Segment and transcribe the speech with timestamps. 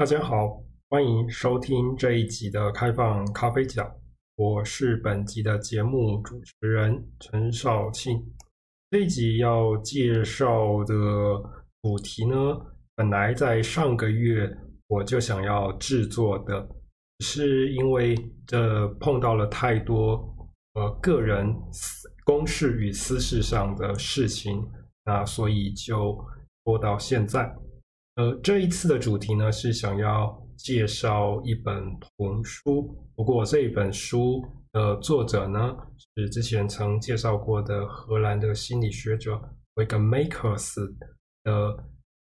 [0.00, 3.86] 大家好，欢迎收听这一集的开放咖啡角，
[4.34, 8.18] 我是本集的节目主持人陈少庆。
[8.90, 10.94] 这一集要介绍的
[11.82, 12.34] 主题呢，
[12.96, 14.50] 本来在上个月
[14.86, 16.66] 我就想要制作的，
[17.18, 20.14] 是因为这碰到了太多
[20.76, 21.54] 呃个人
[22.24, 24.66] 公事与私事上的事情，
[25.04, 26.18] 那所以就
[26.64, 27.54] 拖到现在。
[28.20, 31.82] 呃，这一次的主题呢，是想要介绍一本
[32.18, 32.94] 童书。
[33.16, 39.40] 不过这一本书的作者呢，是之前曾介绍过的荷兰的心理学者
[39.76, 40.94] 维格麦克斯
[41.44, 41.74] 的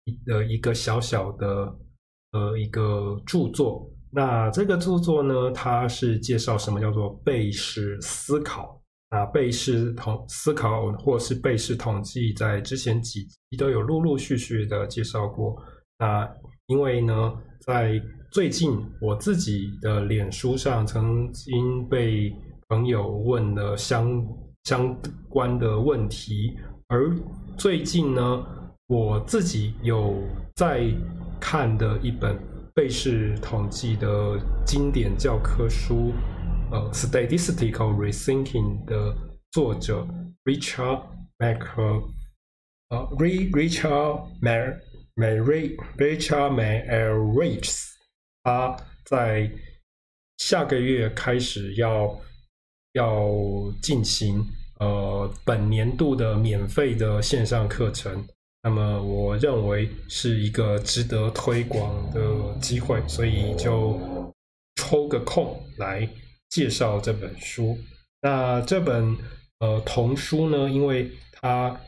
[0.05, 1.75] 一的一个小小的
[2.31, 3.85] 呃一个著作。
[4.09, 8.79] 那这个著作呢，它是介绍什么叫做贝氏思考。
[9.09, 15.61] 啊贝氏统思考或是贝氏统计，在之前几集都有陆陆续续的介绍过。
[16.03, 16.29] 那
[16.67, 22.35] 因为呢，在最近我自己的脸书上曾经被
[22.67, 24.21] 朋友问了相
[24.65, 24.93] 相
[25.29, 26.57] 关的问题，
[26.89, 27.15] 而
[27.57, 28.45] 最近呢，
[28.87, 30.21] 我自己有
[30.57, 30.83] 在
[31.39, 32.37] 看的一本
[32.75, 36.11] 贝氏统计的经典教科书，
[36.69, 39.15] 呃，Statistical Rethinking 的
[39.53, 40.05] 作者
[40.43, 41.01] Richard
[41.37, 41.61] Mac，
[42.89, 44.75] 呃，Richard Mac。
[45.15, 47.89] Mary Rachel Mayerowitz，
[48.43, 48.75] 他
[49.05, 49.51] 在
[50.37, 52.19] 下个月开始要
[52.93, 53.29] 要
[53.81, 54.43] 进行
[54.79, 58.27] 呃本年度的免费的线上课程，
[58.63, 63.99] 那么我认为是一个值得推广的机会，所以就
[64.75, 66.09] 抽个空来
[66.49, 67.77] 介绍这本书。
[68.21, 69.15] 那这本
[69.59, 71.79] 呃童书呢，因为它。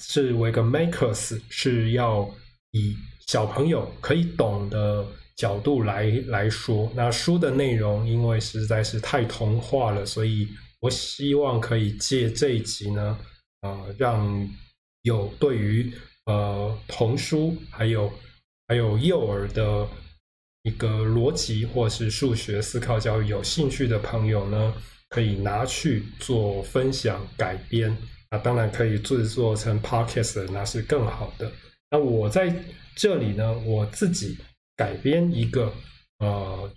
[0.00, 2.28] 是维格麦克斯是要
[2.72, 10.48] 以小朋友可以懂的角度来来说，那书的内容因为实在是太童话了，所以
[10.80, 13.18] 我希望可以借这一集呢，
[13.62, 14.48] 呃，让
[15.02, 15.92] 有对于
[16.26, 18.12] 呃童书还有
[18.68, 19.88] 还有幼儿的
[20.62, 24.74] 一个逻辑或是数学思考教育有兴趣的朋友呢，
[25.08, 27.96] 可以拿去做分享改编。
[28.30, 31.50] 那当然可以制作成 podcast，那是更好的。
[31.90, 32.54] 那我在
[32.94, 34.38] 这里呢，我自己
[34.76, 35.72] 改编一个，
[36.18, 36.70] 呃，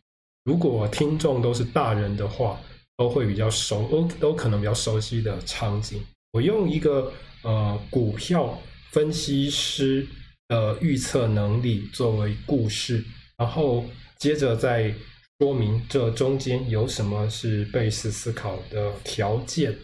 [0.44, 2.60] 如果听众都是大人的话，
[2.98, 6.04] 都会比较熟，都都可能比较熟悉的场景。
[6.32, 7.14] 我用一个
[7.44, 8.60] 呃股票
[8.92, 10.08] 分析师
[10.48, 13.04] 的预测能力作为故事，
[13.38, 13.86] 然后
[14.18, 14.92] 接着再
[15.38, 19.78] 说明这中间有什么是贝氏思考的条件。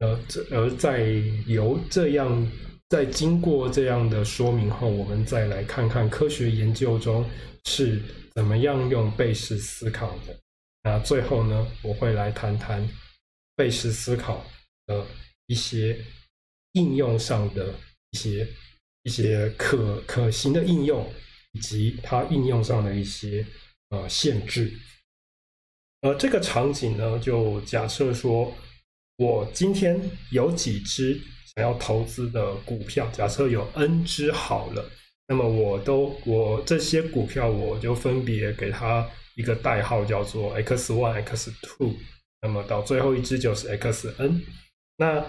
[0.00, 1.06] 呃，这而在
[1.46, 2.50] 由这样，
[2.88, 7.24] 在经过这样的说明后，我们再来看看科学研究中
[7.66, 8.02] 是
[8.34, 10.36] 怎么样用贝氏思考的。
[10.82, 12.86] 那最后呢，我会来谈谈
[13.54, 14.44] 贝氏思考
[14.86, 15.06] 的
[15.46, 15.96] 一些
[16.72, 17.72] 应用上的
[18.10, 18.46] 一些
[19.04, 21.08] 一些可可行的应用，
[21.52, 23.46] 以及它应用上的一些
[23.90, 24.72] 呃限制。
[26.00, 28.52] 呃，这个场景呢，就假设说。
[29.16, 31.20] 我今天有几只
[31.54, 34.84] 想要投资的股票，假设有 N 只好了，
[35.28, 41.94] 那么我都我这些股票我就分别给它一个代号，叫做 X one、X two，
[42.42, 44.40] 那么到最后一只就是 XN。
[44.96, 45.24] 那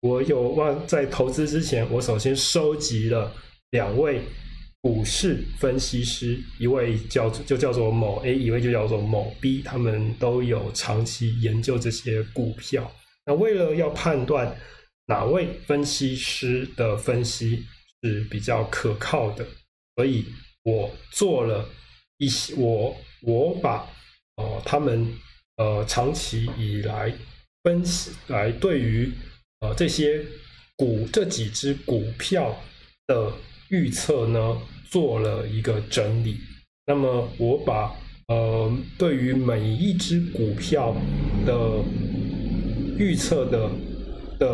[0.00, 3.34] 我有望在投资之前，我首先收集了
[3.70, 4.22] 两位。
[4.84, 12.92] 股市分析师，一位叫就叫做某 A，一位就叫做某 B，他们都有长期研究这些股票。
[13.24, 14.54] 那为了要判断
[15.06, 17.64] 哪位分析师的分析
[18.02, 19.46] 是比较可靠的，
[19.96, 20.26] 所以
[20.64, 21.66] 我做了
[22.18, 23.88] 一些，我我把
[24.36, 25.08] 呃他们
[25.56, 27.10] 呃长期以来
[27.62, 29.10] 分析来对于
[29.60, 30.22] 呃这些
[30.76, 32.54] 股这几只股票
[33.06, 33.32] 的
[33.74, 34.56] 预测呢，
[34.88, 36.36] 做了一个整理，
[36.86, 37.92] 那么我把
[38.28, 40.94] 呃对于每一只股票
[41.44, 41.82] 的
[42.96, 43.68] 预测的
[44.38, 44.46] 的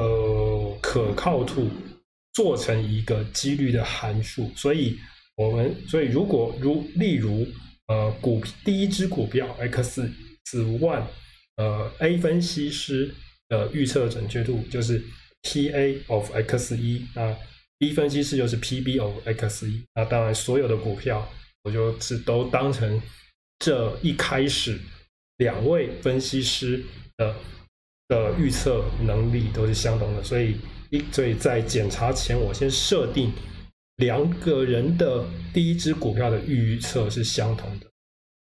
[0.80, 1.68] 可靠度
[2.32, 4.98] 做成一个几率的函数，所以
[5.36, 7.46] 我们所以如果如例如
[7.88, 10.10] 呃股第一只股票 X
[10.44, 11.04] 子 one
[11.56, 13.14] 呃 A 分析师
[13.48, 15.04] 的预测准确度就是
[15.42, 17.36] PA of X 一啊。
[17.80, 21.26] B 分析师就是 P B O X E，，那当然所有的股票
[21.64, 23.00] 我就是都当成
[23.58, 24.78] 这一开始
[25.38, 26.84] 两位分析师
[27.16, 27.34] 的
[28.08, 30.56] 的预测能力都是相同的，所以
[30.90, 33.32] 一所以在检查前我先设定
[33.96, 35.24] 两个人的
[35.54, 37.86] 第一支股票的预测是相同的。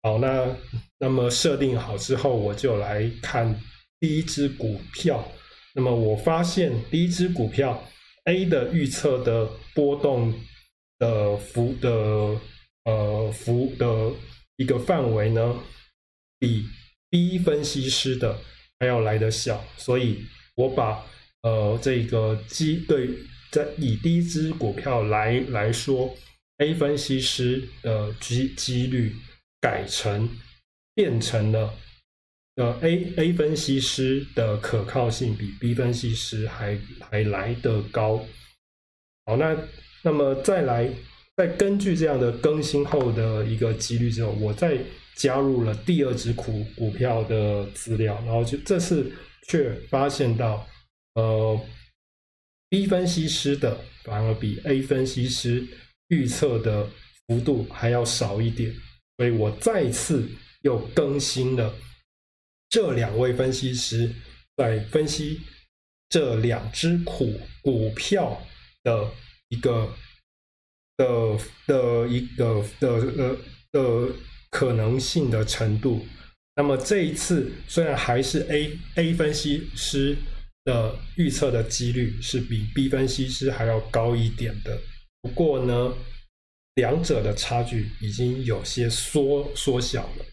[0.03, 0.56] 好，那
[0.99, 3.55] 那么设定好之后，我就来看
[4.00, 5.23] 第一支股票。
[5.75, 7.85] 那么我发现第一支股票
[8.26, 10.32] A 的预测的波动
[11.00, 11.90] 的幅的
[12.84, 14.12] 呃幅的
[14.58, 15.61] 一个范围呢，
[16.38, 16.67] 比
[17.11, 18.38] B 分析师的
[18.78, 20.25] 还要来得小，所以
[20.55, 21.05] 我把
[21.43, 23.08] 呃这个机对
[23.50, 26.14] 在以第一支股票来来说
[26.58, 29.17] ，A 分析师的机几率。
[29.58, 30.28] 改成
[30.94, 31.75] 变成了
[32.56, 38.25] 呃 A A 分析师的可靠性比 B 分析师还还来得高。
[39.26, 39.56] 好，那
[40.03, 40.91] 那么再来
[41.37, 44.79] 再根据这样的更新后的一个几率之后，我再
[45.14, 49.11] 加入了第二支股股票的资料，然后就这次
[49.49, 50.67] 却发现到
[51.14, 51.61] 呃
[52.70, 55.67] B 分析师的反而比 A 分析师
[56.09, 56.88] 预测的
[57.26, 58.75] 幅度还要少一点。
[59.19, 60.29] 所以我再次
[60.62, 61.75] 又更新了
[62.76, 64.12] 这两位分析师
[64.55, 65.40] 在分析
[66.11, 68.38] 这两只股股票
[68.82, 69.11] 的
[69.49, 69.94] 一个
[70.99, 73.38] 的的一个的呃
[73.73, 74.14] 的
[74.50, 76.05] 可能性的程度。
[76.55, 80.14] 那么这一次虽然还是 A A 分析师
[80.64, 84.78] 的预测的几率是比 B 分析师还要高一点的，
[85.23, 85.94] 不过呢，
[86.75, 90.26] 两者的差距已经有些缩缩小了。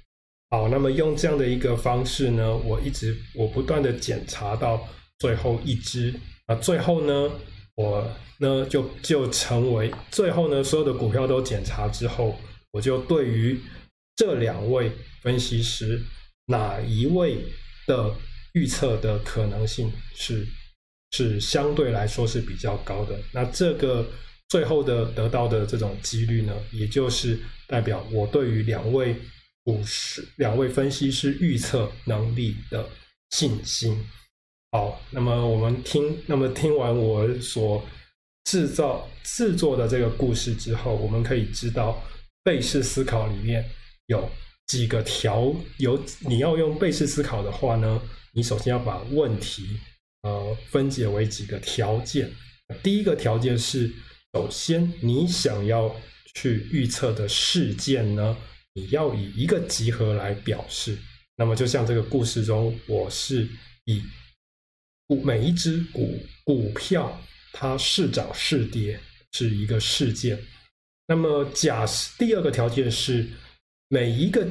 [0.53, 6.13] 好，那么用这样的一个方式呢，我一直我不断的检查到最后一只
[6.45, 7.31] 啊，最后呢，
[7.73, 8.07] 我
[8.37, 12.37] 呢就就成为最后呢，所有的股票都检查之后，
[12.69, 13.59] 我就对于
[14.15, 14.91] 这两位
[15.23, 15.99] 分析师
[16.45, 17.39] 哪一位
[17.87, 18.13] 的
[18.53, 20.45] 预测的可能性是
[21.13, 23.19] 是相对来说是比较高的。
[23.31, 24.07] 那这个。
[24.49, 29.15] 最后的得到的这种几率呢，也就是代表我对于两位
[29.63, 32.89] 股市、两位分析师预测能力的
[33.29, 34.03] 信心。
[34.71, 37.83] 好，那么我们听，那么听完我所
[38.45, 42.03] 制造、制作的这个故事之后，我们可以知道
[42.43, 43.63] 贝氏思考里面
[44.07, 44.29] 有
[44.67, 48.01] 几个条，有你要用贝氏思考的话呢，
[48.33, 49.79] 你首先要把问题
[50.23, 52.31] 呃分解为几个条件。
[52.81, 53.91] 第一个条件是。
[54.35, 55.95] 首先，你想要
[56.33, 58.35] 去预测的事件呢，
[58.73, 60.97] 你要以一个集合来表示。
[61.35, 63.47] 那么，就像这个故事中，我是
[63.85, 64.01] 以
[65.07, 67.19] 股每一只股股票
[67.51, 68.99] 它是涨是跌
[69.31, 70.39] 是一个事件。
[71.07, 73.27] 那么，假设第二个条件是
[73.89, 74.47] 每一个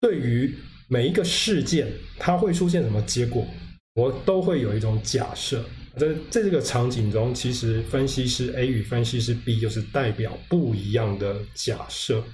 [0.00, 0.54] 对于
[0.88, 3.46] 每一个事件它会出现什么结果，
[3.94, 5.64] 我都会有一种假设。
[5.96, 12.24] 在在这个场景中，其实分析师 A 与分析师 B 就是代表不一样的假设。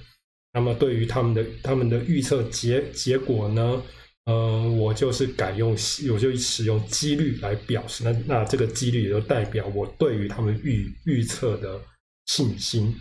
[0.55, 3.83] 那么对于他们的他们的预测结结果呢，
[4.25, 5.77] 呃，我就是改用
[6.11, 8.03] 我就使用几率来表示。
[8.03, 11.79] 那那这个几率也就代表我对于他们预预测的
[12.25, 12.95] 信心。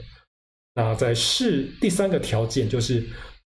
[0.75, 3.03] 那在事第三个条件就是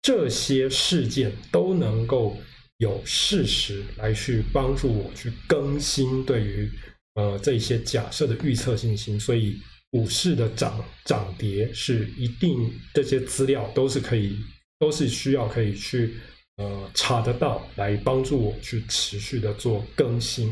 [0.02, 2.38] 这些事件都能够
[2.78, 6.70] 有事实来去帮助我去更新对于。
[7.16, 9.62] 呃，这些假设的预测信心，所以
[9.94, 14.40] 股市的涨涨跌是一定，这些资料都是可以，
[14.80, 16.16] 都是需要可以去
[16.58, 20.52] 呃查得到，来帮助我去持续的做更新。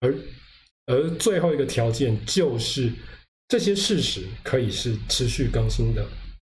[0.00, 0.12] 而
[0.86, 2.92] 而最后一个条件就是
[3.46, 6.04] 这些事实可以是持续更新的，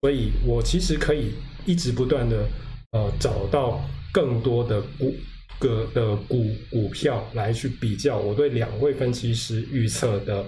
[0.02, 1.32] 所以我其实可以
[1.64, 2.46] 一直不断的
[2.92, 3.82] 呃找到
[4.12, 5.16] 更多的股。
[5.60, 10.44] 个的股股票来去比较我对两位分析师预测的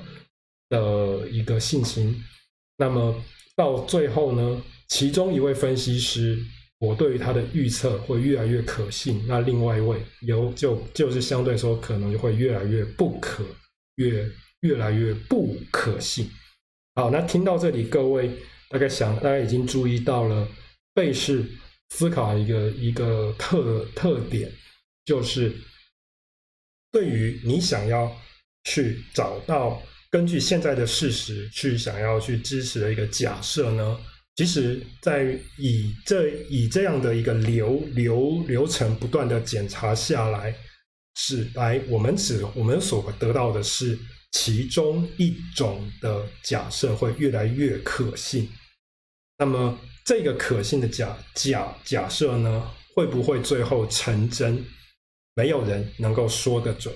[0.68, 2.22] 的一个信心，
[2.76, 3.22] 那么
[3.54, 6.38] 到最后呢，其中一位分析师，
[6.78, 13.44] 我对于他的预测会越来越可信，那另外一位有就就是相对说可能就会越来越不可，
[13.96, 14.28] 越
[14.60, 16.28] 越来越不可信。
[16.94, 18.30] 好，那听到这里，各位
[18.68, 20.48] 大概想，大家已经注意到了
[20.94, 21.44] 贝氏
[21.90, 24.50] 思考一个一个特特点。
[25.04, 25.52] 就是
[26.90, 28.10] 对于你想要
[28.64, 33.98] 去找到根据现在的事实去想要去支持的一个假设呢，
[34.36, 40.54] 其实，在以这以这样的一个流流流程不断的检查下来，
[41.14, 43.98] 是来我们只我们所得到的是
[44.32, 48.48] 其中一种的假设会越来越可信。
[49.38, 54.64] 那么这个可信的假假假设呢，会不会最后成真？
[55.34, 56.94] 没有人能够说得准，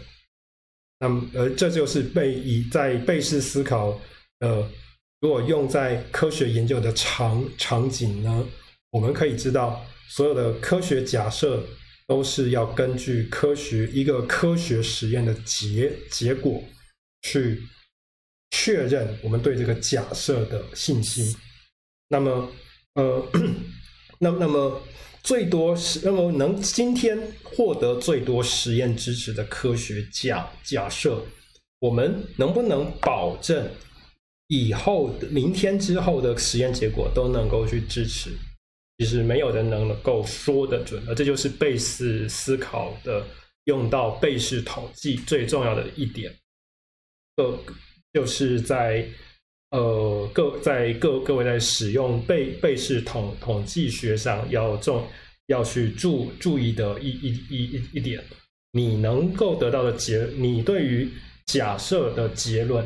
[1.00, 4.00] 那么，而这就是贝以在贝氏思考
[4.38, 4.68] 的
[5.20, 8.46] 如果用在科学研究的场场景呢，
[8.90, 11.62] 我们可以知道，所有的科学假设
[12.06, 16.62] 都是要根据科学一个科学实验的结结果
[17.22, 17.62] 去
[18.50, 21.34] 确认我们对这个假设的信心。
[22.08, 22.50] 那么，
[22.94, 23.26] 呃，
[24.18, 24.82] 那那么
[25.22, 31.24] 最多是那么能今天获得最多实验支持的科学假假设，
[31.78, 33.68] 我们能不能保证？
[34.48, 38.30] 以后的明天之后的实验结果都能够去支持，
[38.98, 43.24] 其实没有人能够说得准，而这就是贝氏思考的
[43.66, 46.34] 用到贝氏统计最重要的一点。
[47.36, 47.56] 呃
[48.12, 49.08] 就是在
[49.70, 55.06] 呃各在各各位在使用贝贝氏统统计学上要重
[55.46, 58.22] 要去注注意的一一一一一点，
[58.72, 61.08] 你能够得到的结，你对于
[61.46, 62.84] 假设的结论。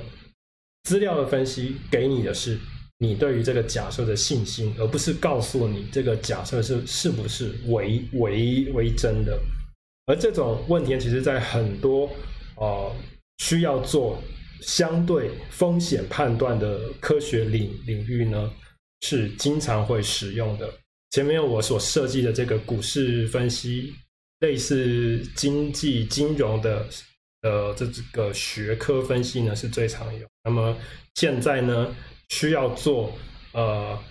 [0.84, 2.58] 资料的分析给你的是
[2.98, 9.38] 你对于这个假设的信心，而不是告诉你这个假设是是不是为为为真的。
[10.04, 12.10] 而这种问题，其实在很多
[12.56, 12.94] 呃
[13.38, 14.22] 需要做
[14.66, 18.52] 相对风险判断的科学领领域呢，
[19.02, 20.72] 是经常会使用的。
[21.10, 23.94] 前面我所设计的这个股市分析，
[24.40, 26.86] 类似经济金融的。
[27.46, 30.26] 呃，这这个学科分析呢是最常用。
[30.44, 30.74] 那么
[31.14, 31.94] 现在呢，
[32.30, 33.12] 需要做
[33.52, 34.02] 呃，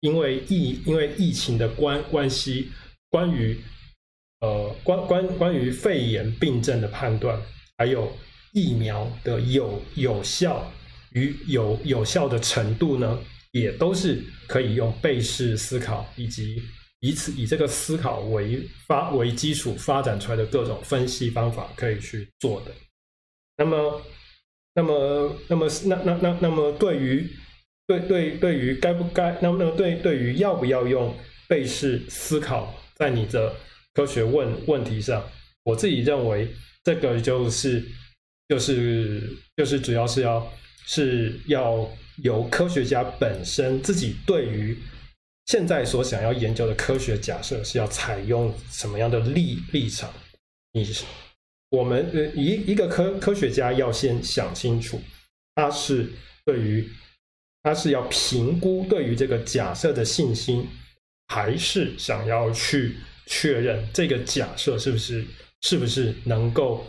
[0.00, 2.72] 因为疫因为疫情的关关系，
[3.10, 3.56] 关于
[4.40, 7.40] 呃关关关于肺炎病症的判断，
[7.78, 8.12] 还有
[8.54, 10.72] 疫苗的有有效
[11.12, 13.18] 与有有效的程度呢，
[13.52, 16.62] 也都是可以用贝氏思考以及。
[17.00, 22.72] 以此以这个思考为发为基础发展出来的各种分析方法可以去做的。
[23.58, 24.00] 那么，
[24.74, 27.28] 那么，那么，那那那那么，对于
[27.86, 31.14] 对对对于该不该，那么那么对对于要不要用
[31.46, 33.54] 贝氏思考在你的
[33.92, 35.22] 科学问问题上，
[35.64, 36.48] 我自己认为
[36.84, 37.84] 这个就是
[38.48, 40.52] 就是就是主要是要
[40.86, 41.88] 是要
[42.22, 44.78] 由科学家本身自己对于。
[45.46, 50.10] 现在所想要研究的科学假设是要采用什么样的立立场？
[50.72, 50.88] 你
[51.68, 54.98] 我们呃一一个科科学家要先想清楚，
[55.54, 56.10] 他是
[56.46, 56.90] 对于
[57.62, 60.66] 他是要评估对于这个假设的信心，
[61.28, 62.96] 还是想要去
[63.26, 65.26] 确认这个假设是不是
[65.60, 66.86] 是不是能够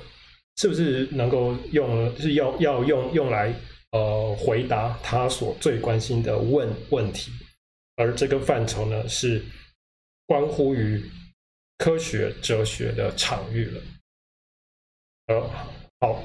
[0.57, 3.53] 是不是能够用就是要要用用来
[3.91, 7.31] 呃回答他所最关心的问问题。
[7.97, 9.43] 而这个范畴呢，是
[10.25, 11.01] 关乎于
[11.77, 13.81] 科学哲学的场域了。
[15.27, 15.49] 呃，
[15.99, 16.23] 好。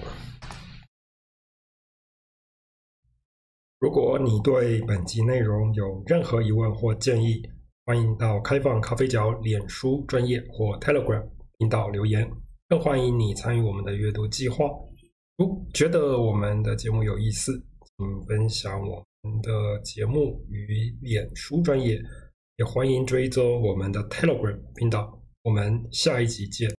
[3.78, 7.42] 如果你对本集内容有任何疑问或建议，
[7.86, 11.26] 欢迎到开放咖啡角脸书专业或 Telegram
[11.58, 12.30] 频道留言。
[12.70, 14.64] 更欢迎你参与我们的阅读计划。
[15.36, 17.52] 如觉得我们的节目有意思，
[17.98, 19.04] 请分享我。
[19.22, 19.50] 们的
[19.82, 22.00] 节目与脸书专业，
[22.58, 25.20] 也欢迎追踪我们的 Telegram 频道。
[25.42, 26.70] 我们下一集见。